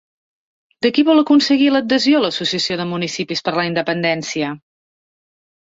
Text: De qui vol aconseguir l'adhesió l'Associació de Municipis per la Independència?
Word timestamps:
De 0.85 0.89
qui 0.95 1.03
vol 1.09 1.21
aconseguir 1.23 1.67
l'adhesió 1.75 2.23
l'Associació 2.25 2.79
de 2.81 2.89
Municipis 2.95 3.47
per 3.49 3.55
la 3.61 3.69
Independència? 3.73 4.53